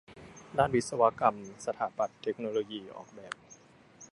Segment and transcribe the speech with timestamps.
[0.57, 3.33] ด้านวิศวกรรม สถาปัตย์ เทคโนโลยี ออกแบบ